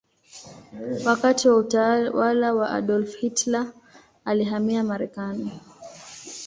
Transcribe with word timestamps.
Wakati 1.05 1.49
wa 1.49 1.55
utawala 1.55 2.53
wa 2.53 2.69
Adolf 2.69 3.15
Hitler 3.17 3.73
alihamia 4.25 4.83
Marekani. 4.83 5.51